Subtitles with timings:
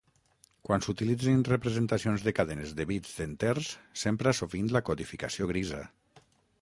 [0.67, 3.69] Quan s'utilitzen representacions de cadenes de bits d'enters,
[4.05, 5.83] s'empra sovint la codificació grisa.